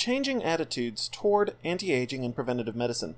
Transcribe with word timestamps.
changing 0.00 0.42
attitudes 0.42 1.10
toward 1.12 1.54
anti 1.62 1.92
aging 1.92 2.24
and 2.24 2.34
preventative 2.34 2.74
medicine. 2.74 3.16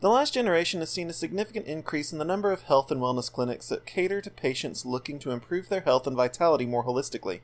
The 0.00 0.08
last 0.08 0.34
generation 0.34 0.80
has 0.80 0.90
seen 0.90 1.08
a 1.08 1.12
significant 1.12 1.66
increase 1.66 2.12
in 2.12 2.18
the 2.18 2.24
number 2.24 2.50
of 2.50 2.62
health 2.62 2.90
and 2.90 3.00
wellness 3.00 3.32
clinics 3.32 3.68
that 3.68 3.86
cater 3.86 4.20
to 4.20 4.28
patients 4.28 4.84
looking 4.84 5.20
to 5.20 5.30
improve 5.30 5.68
their 5.68 5.82
health 5.82 6.08
and 6.08 6.16
vitality 6.16 6.66
more 6.66 6.84
holistically. 6.84 7.42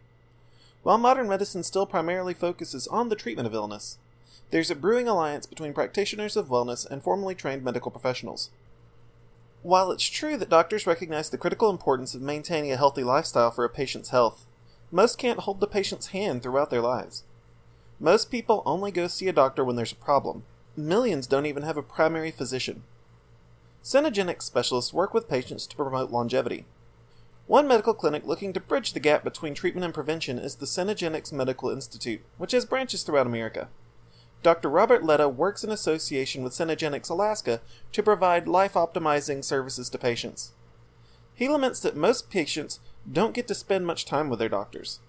While 0.83 0.99
modern 0.99 1.29
medicine 1.29 1.63
still 1.63 1.87
primarily 1.87 2.35
focuses 2.35 2.89
on 2.89 3.09
the 3.09 3.15
treatment 3.15 3.47
of 3.47 3.55
illness, 3.55 3.98
there's 4.51 4.71
a 4.71 4.75
brewing 4.75 5.07
alliance 5.07 5.46
between 5.46 5.73
practitioners 5.73 6.37
of 6.37 6.48
wellness 6.48 6.85
and 6.85 7.05
formally 7.05 7.37
trained 7.37 7.62
medical 7.62 7.93
professionals. 7.93 8.51
While 9.62 9.93
it's 9.93 10.09
true 10.09 10.37
that 10.37 10.48
doctors 10.48 10.89
recognize 10.89 11.30
the 11.30 11.39
critical 11.39 11.71
importance 11.71 12.17
of 12.17 12.21
maintaining 12.21 12.73
a 12.73 12.77
healthy 12.77 13.05
lifestyle 13.05 13.53
for 13.53 13.64
a 13.64 13.71
patient's 13.71 14.09
health, 14.09 14.45
most 14.91 15.19
can't 15.19 15.41
hold 15.41 15.61
the 15.61 15.69
patient's 15.69 16.09
hand 16.09 16.43
throughout 16.43 16.71
their 16.71 16.82
lives. 16.82 17.23
Most 18.03 18.30
people 18.30 18.62
only 18.64 18.91
go 18.91 19.07
see 19.09 19.29
a 19.29 19.33
doctor 19.33 19.62
when 19.62 19.77
there's 19.77 19.93
a 19.93 19.97
problem. 19.97 20.45
Millions 20.74 21.27
don't 21.27 21.45
even 21.45 21.65
have 21.65 21.77
a 21.77 21.83
primary 21.83 22.30
physician. 22.30 22.83
Cenegenics 23.84 24.43
specialists 24.43 24.95
work 24.95 25.12
with 25.12 25.29
patients 25.29 25.66
to 25.66 25.77
promote 25.77 26.10
longevity. 26.10 26.65
One 27.47 27.69
medical 27.69 27.93
clinic 27.93 28.24
looking 28.24 28.55
to 28.55 28.60
bridge 28.60 28.95
the 28.95 29.01
gap 29.01 29.23
between 29.23 29.52
treatment 29.52 29.84
and 29.84 29.93
prevention 29.93 30.38
is 30.38 30.55
the 30.55 30.66
Cenegenics 30.66 31.30
Medical 31.30 31.69
Institute, 31.69 32.23
which 32.38 32.52
has 32.52 32.65
branches 32.65 33.02
throughout 33.02 33.27
America. 33.27 33.69
Dr. 34.43 34.71
Robert 34.71 35.05
Letta 35.05 35.29
works 35.29 35.62
in 35.62 35.71
association 35.71 36.43
with 36.43 36.55
Cenegenics 36.55 37.10
Alaska 37.10 37.60
to 37.93 38.02
provide 38.02 38.48
life 38.48 38.74
optimizing 38.74 39.45
services 39.45 39.91
to 39.91 39.98
patients. 39.98 40.52
He 41.35 41.48
laments 41.48 41.80
that 41.80 41.96
most 41.96 42.30
patients 42.30 42.80
don't 43.10 43.35
get 43.35 43.46
to 43.48 43.55
spend 43.55 43.87
much 43.87 44.07
time 44.07 44.30
with 44.30 44.38
their 44.38 44.48
doctors. 44.48 45.01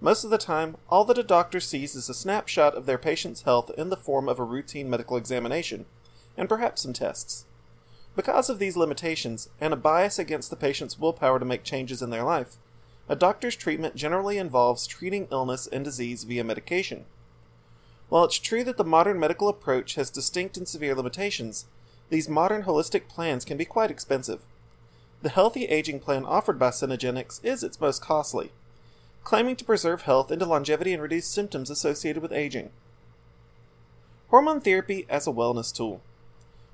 Most 0.00 0.24
of 0.24 0.30
the 0.30 0.38
time, 0.38 0.76
all 0.90 1.04
that 1.06 1.16
a 1.16 1.22
doctor 1.22 1.58
sees 1.58 1.94
is 1.94 2.08
a 2.08 2.14
snapshot 2.14 2.74
of 2.74 2.84
their 2.84 2.98
patient's 2.98 3.42
health 3.42 3.70
in 3.78 3.88
the 3.88 3.96
form 3.96 4.28
of 4.28 4.38
a 4.38 4.44
routine 4.44 4.90
medical 4.90 5.16
examination, 5.16 5.86
and 6.36 6.48
perhaps 6.48 6.82
some 6.82 6.92
tests. 6.92 7.46
Because 8.14 8.50
of 8.50 8.58
these 8.58 8.76
limitations, 8.76 9.48
and 9.58 9.72
a 9.72 9.76
bias 9.76 10.18
against 10.18 10.50
the 10.50 10.56
patient's 10.56 10.98
willpower 10.98 11.38
to 11.38 11.46
make 11.46 11.64
changes 11.64 12.02
in 12.02 12.10
their 12.10 12.24
life, 12.24 12.56
a 13.08 13.16
doctor's 13.16 13.56
treatment 13.56 13.96
generally 13.96 14.36
involves 14.36 14.86
treating 14.86 15.28
illness 15.30 15.66
and 15.66 15.84
disease 15.84 16.24
via 16.24 16.44
medication. 16.44 17.06
While 18.08 18.24
it's 18.24 18.38
true 18.38 18.64
that 18.64 18.76
the 18.76 18.84
modern 18.84 19.18
medical 19.18 19.48
approach 19.48 19.94
has 19.94 20.10
distinct 20.10 20.58
and 20.58 20.68
severe 20.68 20.94
limitations, 20.94 21.66
these 22.10 22.28
modern 22.28 22.64
holistic 22.64 23.08
plans 23.08 23.44
can 23.44 23.56
be 23.56 23.64
quite 23.64 23.90
expensive. 23.90 24.42
The 25.22 25.30
healthy 25.30 25.64
aging 25.64 26.00
plan 26.00 26.24
offered 26.24 26.58
by 26.58 26.70
Cenegenics 26.70 27.42
is 27.42 27.64
its 27.64 27.80
most 27.80 28.02
costly, 28.02 28.52
claiming 29.26 29.56
to 29.56 29.64
preserve 29.64 30.02
health 30.02 30.30
and 30.30 30.38
to 30.38 30.46
longevity 30.46 30.92
and 30.92 31.02
reduce 31.02 31.26
symptoms 31.26 31.68
associated 31.68 32.22
with 32.22 32.32
aging. 32.32 32.70
Hormone 34.28 34.60
therapy 34.60 35.04
as 35.08 35.26
a 35.26 35.32
wellness 35.32 35.74
tool. 35.74 36.00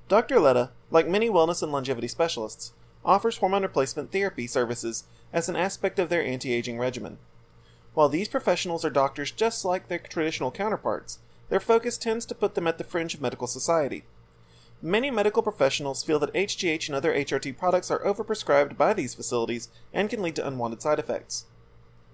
Dr. 0.07 0.39
Letta, 0.39 0.69
like 0.91 1.07
many 1.07 1.31
wellness 1.31 1.63
and 1.63 1.71
longevity 1.71 2.07
specialists, 2.07 2.73
offers 3.03 3.37
hormone 3.37 3.63
replacement 3.63 4.11
therapy 4.11 4.45
services 4.45 5.05
as 5.33 5.49
an 5.49 5.55
aspect 5.55 5.97
of 5.97 6.09
their 6.09 6.23
anti 6.23 6.53
aging 6.53 6.77
regimen. 6.77 7.17
While 7.95 8.09
these 8.09 8.29
professionals 8.29 8.85
are 8.85 8.91
doctors 8.91 9.31
just 9.31 9.65
like 9.65 9.87
their 9.87 9.97
traditional 9.97 10.51
counterparts, 10.51 11.17
their 11.49 11.59
focus 11.59 11.97
tends 11.97 12.23
to 12.27 12.35
put 12.35 12.53
them 12.53 12.67
at 12.67 12.77
the 12.77 12.83
fringe 12.83 13.15
of 13.15 13.21
medical 13.21 13.47
society. 13.47 14.03
Many 14.79 15.09
medical 15.09 15.41
professionals 15.41 16.03
feel 16.03 16.19
that 16.19 16.33
HGH 16.35 16.85
and 16.87 16.95
other 16.95 17.15
HRT 17.15 17.57
products 17.57 17.89
are 17.89 18.05
overprescribed 18.05 18.77
by 18.77 18.93
these 18.93 19.15
facilities 19.15 19.69
and 19.91 20.07
can 20.07 20.21
lead 20.21 20.35
to 20.35 20.45
unwanted 20.45 20.83
side 20.83 20.99
effects. 20.99 21.45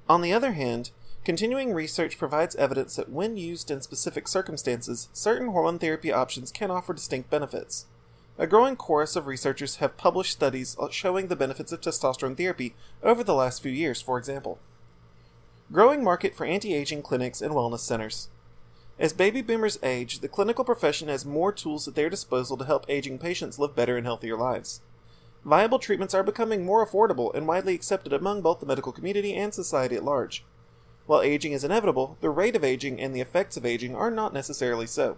On 0.10 0.22
the 0.22 0.34
other 0.34 0.54
hand, 0.54 0.90
continuing 1.24 1.72
research 1.72 2.18
provides 2.18 2.56
evidence 2.56 2.96
that 2.96 3.12
when 3.12 3.38
used 3.38 3.70
in 3.70 3.80
specific 3.82 4.28
circumstances, 4.28 5.08
certain 5.14 5.50
hormone 5.50 5.78
therapy 5.78 6.12
options 6.12 6.52
can 6.52 6.72
offer 6.72 6.94
distinct 6.94 7.30
benefits. 7.30 7.86
A 8.40 8.48
growing 8.48 8.76
chorus 8.76 9.16
of 9.16 9.28
researchers 9.28 9.76
have 9.76 9.98
published 9.98 10.32
studies 10.32 10.76
showing 10.90 11.28
the 11.28 11.36
benefits 11.36 11.72
of 11.72 11.82
testosterone 11.82 12.36
therapy 12.36 12.74
over 13.04 13.24
the 13.24 13.36
last 13.36 13.62
few 13.62 13.72
years, 13.72 14.02
for 14.02 14.18
example. 14.18 14.58
Growing 15.72 16.04
market 16.04 16.36
for 16.36 16.46
anti 16.46 16.74
aging 16.74 17.04
clinics 17.04 17.40
and 17.40 17.54
wellness 17.54 17.82
centers. 17.82 18.30
As 18.98 19.14
baby 19.14 19.44
boomers 19.44 19.78
age, 19.84 20.22
the 20.22 20.28
clinical 20.28 20.66
profession 20.66 21.08
has 21.08 21.24
more 21.24 21.52
tools 21.52 21.88
at 21.88 21.94
their 21.94 22.10
disposal 22.10 22.58
to 22.58 22.66
help 22.66 22.86
aging 22.90 23.20
patients 23.20 23.60
live 23.60 23.76
better 23.76 23.96
and 23.96 24.08
healthier 24.08 24.36
lives 24.36 24.82
viable 25.46 25.80
treatments 25.80 26.14
are 26.14 26.24
becoming 26.24 26.66
more 26.66 26.86
affordable 26.86 27.34
and 27.34 27.48
widely 27.48 27.74
accepted 27.74 28.14
among 28.14 28.42
both 28.42 28.60
the 28.60 28.66
medical 28.66 28.92
community 28.92 29.34
and 29.34 29.54
society 29.54 29.96
at 29.96 30.04
large. 30.04 30.46
While 31.06 31.22
aging 31.22 31.54
is 31.54 31.64
inevitable, 31.64 32.18
the 32.22 32.30
rate 32.30 32.56
of 32.56 32.64
aging 32.64 33.00
and 33.02 33.16
the 33.16 33.22
effects 33.22 33.58
of 33.58 33.66
aging 33.66 33.96
are 33.96 34.12
not 34.12 34.34
necessarily 34.34 34.86
so. 34.86 35.18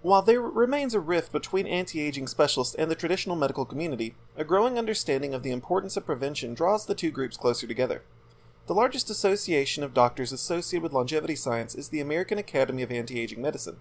While 0.00 0.22
there 0.22 0.40
remains 0.40 0.94
a 0.94 1.00
rift 1.00 1.32
between 1.32 1.66
anti 1.66 2.00
aging 2.00 2.28
specialists 2.28 2.74
and 2.74 2.90
the 2.90 2.94
traditional 2.94 3.34
medical 3.34 3.64
community, 3.64 4.14
a 4.36 4.44
growing 4.44 4.78
understanding 4.78 5.34
of 5.34 5.42
the 5.42 5.50
importance 5.50 5.96
of 5.96 6.06
prevention 6.06 6.54
draws 6.54 6.86
the 6.86 6.94
two 6.94 7.10
groups 7.10 7.36
closer 7.36 7.66
together. 7.66 8.02
The 8.66 8.74
largest 8.74 9.10
association 9.10 9.82
of 9.82 9.94
doctors 9.94 10.30
associated 10.30 10.82
with 10.82 10.92
longevity 10.92 11.34
science 11.34 11.74
is 11.74 11.88
the 11.88 12.00
American 12.00 12.38
Academy 12.38 12.82
of 12.82 12.92
Anti 12.92 13.18
Aging 13.18 13.42
Medicine. 13.42 13.78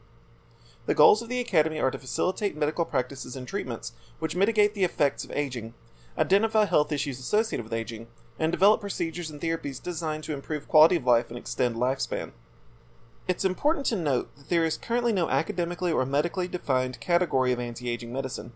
The 0.87 0.95
goals 0.95 1.21
of 1.21 1.27
the 1.27 1.41
Academy 1.41 1.79
are 1.81 1.91
to 1.91 1.97
facilitate 1.97 2.55
medical 2.55 2.85
practices 2.85 3.35
and 3.35 3.45
treatments 3.45 3.91
which 4.19 4.37
mitigate 4.37 4.73
the 4.73 4.85
effects 4.85 5.25
of 5.25 5.31
aging, 5.31 5.73
identify 6.17 6.63
health 6.63 6.93
issues 6.93 7.19
associated 7.19 7.65
with 7.65 7.73
aging, 7.73 8.07
and 8.39 8.53
develop 8.53 8.79
procedures 8.79 9.29
and 9.29 9.41
therapies 9.41 9.83
designed 9.83 10.23
to 10.23 10.33
improve 10.33 10.69
quality 10.69 10.95
of 10.95 11.05
life 11.05 11.27
and 11.27 11.37
extend 11.37 11.75
lifespan. 11.75 12.31
It's 13.27 13.43
important 13.43 13.85
to 13.87 13.97
note 13.97 14.33
that 14.37 14.47
there 14.47 14.63
is 14.63 14.77
currently 14.77 15.11
no 15.11 15.29
academically 15.29 15.91
or 15.91 16.05
medically 16.05 16.47
defined 16.47 17.01
category 17.01 17.51
of 17.51 17.59
anti 17.59 17.89
aging 17.89 18.13
medicine. 18.13 18.53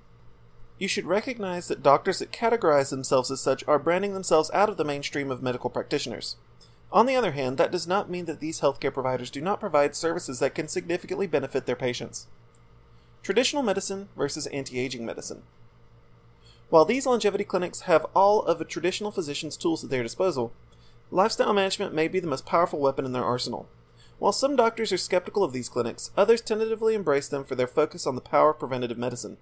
You 0.80 0.88
should 0.88 1.06
recognize 1.06 1.68
that 1.68 1.84
doctors 1.84 2.20
that 2.20 2.31
categorize 2.31 2.91
themselves 2.91 3.30
as 3.30 3.41
such 3.41 3.68
are 3.68 3.78
branding 3.78 4.14
themselves 4.14 4.50
out 4.53 4.70
of 4.70 4.78
the 4.78 4.86
mainstream 4.86 5.30
of 5.30 5.44
medical 5.44 5.70
practitioners. 5.70 6.38
On 6.91 7.06
the 7.06 7.16
other 7.16 7.31
hand, 7.31 7.57
that 7.57 7.72
does 7.72 7.88
not 7.88 8.09
mean 8.09 8.25
that 8.25 8.40
these 8.40 8.59
healthcare 8.59 8.94
providers 8.94 9.31
do 9.31 9.40
not 9.40 9.62
provide 9.62 9.96
services 9.96 10.40
that 10.40 10.56
can 10.56 10.68
significantly 10.68 11.25
benefit 11.25 11.66
their 11.66 11.75
patients. 11.75 12.28
Traditional 13.24 13.63
medicine 13.63 14.09
versus 14.18 14.47
anti 14.47 14.79
aging 14.79 15.06
medicine. 15.06 15.44
While 16.69 16.85
these 16.85 17.06
longevity 17.06 17.44
clinics 17.44 17.81
have 17.81 18.06
all 18.13 18.44
of 18.44 18.59
a 18.59 18.66
traditional 18.66 19.12
physician's 19.12 19.57
tools 19.57 19.84
at 19.84 19.90
their 19.90 20.03
disposal, 20.03 20.53
lifestyle 21.12 21.53
management 21.53 21.94
may 21.94 22.07
be 22.07 22.19
the 22.19 22.28
most 22.28 22.46
powerful 22.46 22.79
weapon 22.79 23.06
in 23.06 23.13
their 23.13 23.23
arsenal. 23.23 23.69
While 24.19 24.31
some 24.31 24.56
doctors 24.56 24.91
are 24.91 24.97
skeptical 24.97 25.44
of 25.44 25.53
these 25.53 25.69
clinics, 25.69 26.12
others 26.16 26.41
tentatively 26.41 26.94
embrace 26.94 27.28
them 27.28 27.44
for 27.44 27.56
their 27.56 27.68
focus 27.68 28.06
on 28.06 28.16
the 28.16 28.22
power 28.22 28.52
of 28.52 28.59
preventative 28.59 28.97
medicine. 28.97 29.38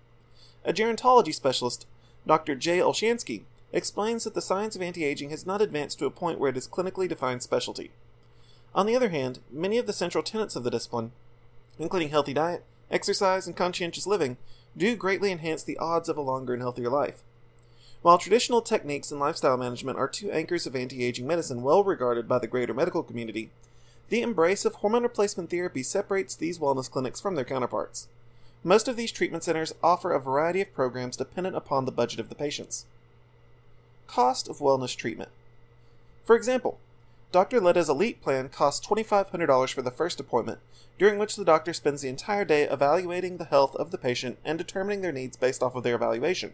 A 0.65 0.73
gerontology 0.73 1.33
specialist, 1.33 1.85
Dr. 2.25 2.55
Jay 2.55 2.79
Olshansky, 2.79 3.43
explains 3.71 4.23
that 4.23 4.33
the 4.33 4.41
science 4.41 4.75
of 4.75 4.81
anti 4.81 5.03
aging 5.03 5.29
has 5.29 5.45
not 5.45 5.61
advanced 5.61 5.99
to 5.99 6.05
a 6.05 6.11
point 6.11 6.39
where 6.39 6.49
it 6.49 6.57
is 6.57 6.67
clinically 6.67 7.07
defined 7.07 7.43
specialty. 7.43 7.91
On 8.73 8.85
the 8.85 8.95
other 8.95 9.09
hand, 9.09 9.39
many 9.51 9.77
of 9.77 9.87
the 9.87 9.93
central 9.93 10.23
tenets 10.23 10.55
of 10.55 10.63
the 10.63 10.71
discipline, 10.71 11.11
including 11.77 12.09
healthy 12.09 12.33
diet, 12.33 12.63
exercise, 12.91 13.47
and 13.47 13.55
conscientious 13.55 14.07
living, 14.07 14.37
do 14.77 14.95
greatly 14.95 15.31
enhance 15.31 15.63
the 15.63 15.77
odds 15.77 16.09
of 16.09 16.17
a 16.17 16.21
longer 16.21 16.53
and 16.53 16.61
healthier 16.61 16.89
life. 16.89 17.21
While 18.01 18.17
traditional 18.17 18.61
techniques 18.61 19.11
in 19.11 19.19
lifestyle 19.19 19.57
management 19.57 19.97
are 19.97 20.07
two 20.07 20.31
anchors 20.31 20.65
of 20.65 20.75
anti 20.75 21.03
aging 21.03 21.27
medicine 21.27 21.61
well 21.61 21.83
regarded 21.83 22.27
by 22.27 22.39
the 22.39 22.47
greater 22.47 22.73
medical 22.73 23.03
community, 23.03 23.49
the 24.09 24.21
embrace 24.21 24.65
of 24.65 24.75
hormone 24.75 25.03
replacement 25.03 25.49
therapy 25.49 25.83
separates 25.83 26.35
these 26.35 26.57
wellness 26.57 26.89
clinics 26.89 27.19
from 27.19 27.35
their 27.35 27.45
counterparts. 27.45 28.07
Most 28.63 28.87
of 28.87 28.95
these 28.95 29.11
treatment 29.11 29.43
centers 29.43 29.73
offer 29.83 30.11
a 30.11 30.19
variety 30.19 30.61
of 30.61 30.73
programs 30.73 31.17
dependent 31.17 31.55
upon 31.55 31.85
the 31.85 31.91
budget 31.91 32.19
of 32.19 32.29
the 32.29 32.35
patients 32.35 32.85
cost 34.09 34.49
of 34.49 34.57
wellness 34.57 34.95
treatment. 34.95 35.29
For 36.25 36.35
example, 36.35 36.79
Dr. 37.31 37.61
Letta's 37.61 37.89
Elite 37.89 38.21
plan 38.23 38.49
costs 38.49 38.85
$2,500 38.87 39.71
for 39.71 39.83
the 39.83 39.91
first 39.91 40.19
appointment, 40.19 40.59
during 40.97 41.19
which 41.19 41.35
the 41.35 41.45
doctor 41.45 41.73
spends 41.73 42.01
the 42.01 42.09
entire 42.09 42.43
day 42.43 42.63
evaluating 42.63 43.37
the 43.37 43.45
health 43.45 43.75
of 43.75 43.91
the 43.91 43.99
patient 43.99 44.39
and 44.43 44.57
determining 44.57 45.01
their 45.01 45.11
needs 45.11 45.37
based 45.37 45.61
off 45.61 45.75
of 45.75 45.83
their 45.83 45.95
evaluation. 45.95 46.53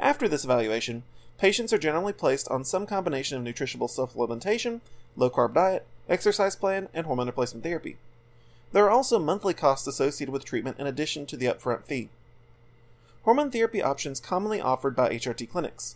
After 0.00 0.26
this 0.26 0.42
evaluation, 0.44 1.04
patients 1.38 1.72
are 1.72 1.78
generally 1.78 2.12
placed 2.12 2.48
on 2.48 2.64
some 2.64 2.86
combination 2.86 3.38
of 3.38 3.44
nutritional 3.44 3.86
supplementation, 3.86 4.80
low 5.16 5.30
carb 5.30 5.54
diet, 5.54 5.86
exercise 6.08 6.56
plan, 6.56 6.88
and 6.92 7.06
hormone 7.06 7.28
replacement 7.28 7.62
therapy. 7.62 7.96
There 8.72 8.84
are 8.84 8.90
also 8.90 9.20
monthly 9.20 9.54
costs 9.54 9.86
associated 9.86 10.32
with 10.32 10.44
treatment 10.44 10.80
in 10.80 10.88
addition 10.88 11.26
to 11.26 11.36
the 11.36 11.46
upfront 11.46 11.84
fee. 11.84 12.08
Hormone 13.22 13.52
therapy 13.52 13.80
options 13.80 14.18
commonly 14.18 14.60
offered 14.60 14.96
by 14.96 15.10
HRT 15.10 15.48
clinics. 15.48 15.94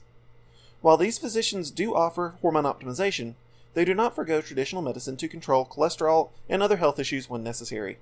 While 0.87 0.99
these 0.99 1.19
physicians 1.19 1.73
do 1.73 1.97
offer 1.97 2.37
hormone 2.43 2.63
optimization, 2.63 3.35
they 3.75 3.85
do 3.85 3.93
not 3.93 4.15
forego 4.15 4.41
traditional 4.41 4.83
medicine 4.83 5.17
to 5.17 5.27
control 5.27 5.67
cholesterol 5.67 6.31
and 6.49 6.63
other 6.63 6.77
health 6.77 7.01
issues 7.01 7.29
when 7.29 7.43
necessary. 7.43 7.99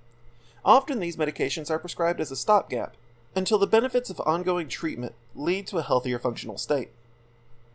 Often 0.67 1.01
these 1.01 1.17
medications 1.17 1.71
are 1.71 1.79
prescribed 1.79 2.21
as 2.21 2.31
a 2.31 2.37
stopgap 2.37 2.95
until 3.35 3.57
the 3.57 3.67
benefits 3.67 4.11
of 4.11 4.21
ongoing 4.27 4.69
treatment 4.69 5.15
lead 5.35 5.67
to 5.69 5.79
a 5.79 5.83
healthier 5.83 6.19
functional 6.19 6.59
state. 6.59 6.91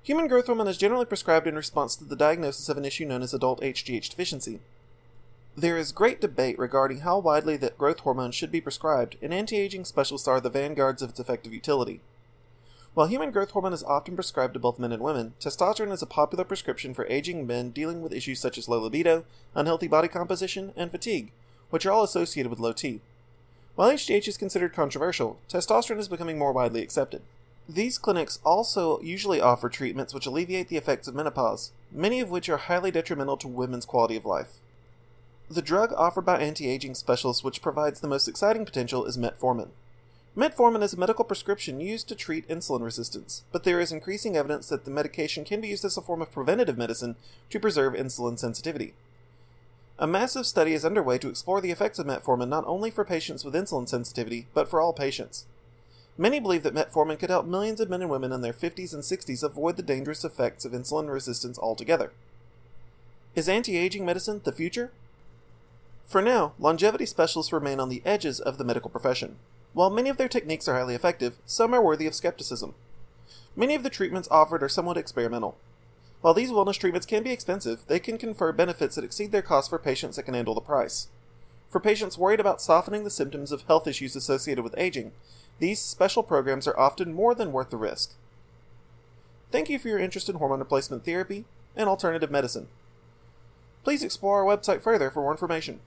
Human 0.04 0.28
growth 0.28 0.46
hormone 0.46 0.68
is 0.68 0.78
generally 0.78 1.06
prescribed 1.06 1.48
in 1.48 1.56
response 1.56 1.96
to 1.96 2.04
the 2.04 2.16
diagnosis 2.16 2.70
of 2.70 2.78
an 2.78 2.86
issue 2.86 3.06
known 3.08 3.24
as 3.24 3.34
adult 3.34 3.62
HGH 3.62 4.12
deficiency. 4.12 4.60
There 5.58 5.80
is 5.80 5.92
great 5.92 6.22
debate 6.22 6.60
regarding 6.60 7.00
how 7.00 7.18
widely 7.18 7.58
that 7.58 7.80
growth 7.80 8.02
hormone 8.02 8.32
should 8.32 8.52
be 8.52 8.62
prescribed, 8.62 9.18
and 9.24 9.34
anti-aging 9.34 9.86
specialists 9.86 10.28
are 10.28 10.40
the 10.40 10.52
vanguards 10.52 11.02
of 11.02 11.10
its 11.10 11.20
effective 11.20 11.52
utility. 11.52 12.00
While 12.96 13.08
human 13.08 13.32
growth 13.32 13.52
hormone 13.52 13.74
is 13.74 13.84
often 13.84 14.16
prescribed 14.16 14.54
to 14.56 14.60
both 14.60 14.80
men 14.80 14.92
and 14.92 15.02
women, 15.02 15.34
testosterone 15.40 15.92
is 15.92 16.02
a 16.02 16.08
popular 16.08 16.44
prescription 16.44 16.94
for 16.94 17.06
aging 17.06 17.46
men 17.46 17.70
dealing 17.70 18.02
with 18.02 18.12
issues 18.12 18.40
such 18.40 18.58
as 18.58 18.68
low 18.68 18.80
libido, 18.80 19.26
unhealthy 19.54 19.88
body 19.88 20.08
composition, 20.08 20.74
and 20.76 20.90
fatigue, 20.92 21.32
which 21.70 21.86
are 21.86 21.92
all 21.92 22.04
associated 22.04 22.50
with 22.50 22.60
low 22.60 22.74
T. 22.74 23.02
While 23.76 23.92
HGH 23.92 24.28
is 24.28 24.38
considered 24.38 24.74
controversial, 24.74 25.38
testosterone 25.48 26.00
is 26.00 26.10
becoming 26.10 26.38
more 26.38 26.52
widely 26.52 26.82
accepted. 26.82 27.22
These 27.70 28.00
clinics 28.00 28.40
also 28.44 29.00
usually 29.02 29.40
offer 29.40 29.70
treatments 29.70 30.14
which 30.14 30.26
alleviate 30.26 30.70
the 30.70 30.78
effects 30.78 31.08
of 31.08 31.14
menopause, 31.14 31.72
many 31.92 32.20
of 32.20 32.32
which 32.32 32.50
are 32.50 32.58
highly 32.58 32.90
detrimental 32.90 33.38
to 33.38 33.48
women's 33.48 33.86
quality 33.86 34.16
of 34.16 34.26
life. 34.26 34.58
The 35.50 35.62
drug 35.62 35.94
offered 35.96 36.26
by 36.26 36.40
anti 36.40 36.68
aging 36.68 36.96
specialists 36.96 37.44
which 37.44 37.62
provides 37.62 38.00
the 38.00 38.08
most 38.08 38.28
exciting 38.28 38.66
potential 38.66 39.06
is 39.06 39.18
metformin. 39.18 39.70
Metformin 40.40 40.82
is 40.82 40.94
a 40.94 40.98
medical 40.98 41.26
prescription 41.26 41.82
used 41.82 42.08
to 42.08 42.16
treat 42.16 42.48
insulin 42.48 42.82
resistance, 42.82 43.44
but 43.52 43.66
there 43.66 43.82
is 43.82 43.92
increasing 43.92 44.38
evidence 44.38 44.70
that 44.70 44.86
the 44.86 44.90
medication 44.90 45.44
can 45.44 45.60
be 45.60 45.68
used 45.68 45.84
as 45.84 45.98
a 45.98 46.02
form 46.02 46.22
of 46.22 46.32
preventative 46.32 46.78
medicine 46.78 47.18
to 47.50 47.60
preserve 47.60 47.92
insulin 47.92 48.40
sensitivity. 48.40 48.94
A 49.98 50.08
massive 50.08 50.46
study 50.46 50.74
is 50.74 50.86
underway 50.86 51.18
to 51.18 51.28
explore 51.28 51.60
the 51.60 51.72
effects 51.72 52.00
of 52.00 52.08
metformin 52.08 52.48
not 52.48 52.64
only 52.68 52.90
for 52.90 53.04
patients 53.04 53.44
with 53.44 53.54
insulin 53.54 53.90
sensitivity, 53.90 54.48
but 54.54 54.70
for 54.70 54.80
all 54.80 54.94
patients. 54.94 55.46
Many 56.18 56.40
believe 56.40 56.64
that 56.64 56.74
metformin 56.74 57.20
could 57.20 57.30
help 57.30 57.46
millions 57.46 57.82
of 57.82 57.90
men 57.90 58.02
and 58.02 58.10
women 58.10 58.32
in 58.32 58.40
their 58.40 58.54
50s 58.54 58.94
and 58.94 59.04
60s 59.04 59.44
avoid 59.44 59.76
the 59.76 59.84
dangerous 59.84 60.24
effects 60.24 60.64
of 60.64 60.72
insulin 60.72 61.12
resistance 61.12 61.60
altogether. 61.60 62.14
Is 63.36 63.50
anti 63.50 63.76
aging 63.76 64.06
medicine 64.06 64.40
the 64.46 64.54
future? 64.54 64.94
For 66.06 66.22
now, 66.22 66.54
longevity 66.58 67.06
specialists 67.06 67.52
remain 67.52 67.82
on 67.82 67.90
the 67.90 68.02
edges 68.06 68.40
of 68.40 68.58
the 68.58 68.64
medical 68.64 68.90
profession. 68.90 69.36
While 69.74 69.90
many 69.90 70.10
of 70.10 70.18
their 70.18 70.28
techniques 70.28 70.68
are 70.68 70.76
highly 70.76 70.96
effective, 70.96 71.38
some 71.46 71.74
are 71.74 71.82
worthy 71.82 72.08
of 72.08 72.16
skepticism. 72.16 72.74
Many 73.56 73.76
of 73.76 73.84
the 73.84 73.90
treatments 73.90 74.28
offered 74.32 74.64
are 74.64 74.70
somewhat 74.70 74.98
experimental. 74.98 75.58
While 76.22 76.34
these 76.34 76.52
wellness 76.52 76.78
treatments 76.78 77.06
can 77.06 77.24
be 77.24 77.32
expensive, 77.32 77.86
they 77.88 78.00
can 78.00 78.18
confer 78.18 78.52
benefits 78.52 78.96
that 78.96 79.06
exceed 79.06 79.32
their 79.32 79.42
cost 79.42 79.70
for 79.70 79.80
patients 79.80 80.16
that 80.16 80.24
can 80.24 80.34
handle 80.34 80.54
the 80.54 80.62
price. 80.62 81.08
For 81.70 81.80
patients 81.80 82.18
worried 82.18 82.40
about 82.40 82.62
softening 82.62 83.04
the 83.04 83.12
symptoms 83.12 83.52
of 83.52 83.62
health 83.64 83.88
issues 83.88 84.16
associated 84.16 84.64
with 84.64 84.76
aging, 84.78 85.12
these 85.60 85.80
special 85.80 86.24
programs 86.24 86.68
are 86.68 86.78
often 86.78 87.14
more 87.14 87.36
than 87.36 87.52
worth 87.52 87.70
the 87.70 87.78
risk. 87.78 88.16
Thank 89.52 89.70
you 89.70 89.78
for 89.78 89.88
your 89.88 90.00
interest 90.00 90.30
in 90.30 90.38
hormone 90.38 90.60
replacement 90.60 91.06
therapy 91.06 91.46
and 91.76 91.88
alternative 91.88 92.32
medicine. 92.32 92.68
Please 93.84 94.04
explore 94.04 94.44
our 94.44 94.58
website 94.58 94.82
further 94.82 95.12
for 95.12 95.22
more 95.22 95.32
information. 95.32 95.78